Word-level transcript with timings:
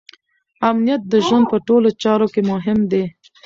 امنیت 0.69 1.01
د 1.07 1.13
ژوند 1.25 1.45
په 1.51 1.57
ټولو 1.67 1.87
چارو 2.03 2.27
کې 2.33 2.41
مهم 2.51 2.79
دی. 2.91 3.03